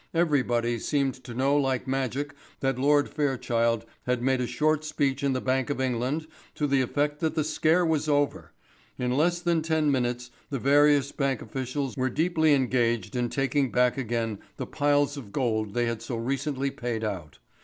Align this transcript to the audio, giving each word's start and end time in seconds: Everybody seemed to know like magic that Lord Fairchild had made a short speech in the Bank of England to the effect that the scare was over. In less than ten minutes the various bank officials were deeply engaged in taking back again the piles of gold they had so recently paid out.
Everybody 0.15 0.79
seemed 0.79 1.13
to 1.25 1.35
know 1.35 1.55
like 1.55 1.85
magic 1.87 2.33
that 2.59 2.79
Lord 2.79 3.07
Fairchild 3.07 3.85
had 4.07 4.19
made 4.19 4.41
a 4.41 4.47
short 4.47 4.83
speech 4.83 5.21
in 5.23 5.33
the 5.33 5.39
Bank 5.41 5.69
of 5.69 5.79
England 5.79 6.25
to 6.55 6.65
the 6.65 6.81
effect 6.81 7.19
that 7.19 7.35
the 7.35 7.43
scare 7.43 7.85
was 7.85 8.09
over. 8.09 8.51
In 8.97 9.11
less 9.15 9.41
than 9.41 9.61
ten 9.61 9.91
minutes 9.91 10.31
the 10.49 10.57
various 10.57 11.11
bank 11.11 11.39
officials 11.43 11.95
were 11.95 12.09
deeply 12.09 12.55
engaged 12.55 13.15
in 13.15 13.29
taking 13.29 13.71
back 13.71 13.95
again 13.95 14.39
the 14.57 14.65
piles 14.65 15.17
of 15.17 15.31
gold 15.31 15.75
they 15.75 15.85
had 15.85 16.01
so 16.01 16.15
recently 16.15 16.71
paid 16.71 17.03
out. 17.03 17.37